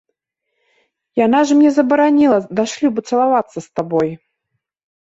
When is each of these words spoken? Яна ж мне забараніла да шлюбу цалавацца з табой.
Яна 1.25 1.39
ж 1.51 1.59
мне 1.59 1.69
забараніла 1.77 2.37
да 2.63 2.69
шлюбу 2.75 2.99
цалавацца 3.09 3.55
з 3.63 3.67
табой. 3.77 4.09